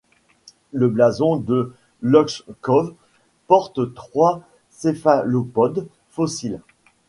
[0.71, 2.95] Le blason de Lochkov
[3.45, 6.59] porte trois céphalopodes fossiles.